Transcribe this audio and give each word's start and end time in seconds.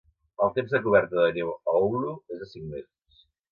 El 0.45 0.53
temps 0.55 0.73
de 0.75 0.81
coberta 0.87 1.19
de 1.19 1.27
neu 1.37 1.53
a 1.53 1.77
Oulu 1.83 2.17
és 2.35 2.43
de 2.45 2.51
cinc 2.57 2.69
mesos. 2.75 3.25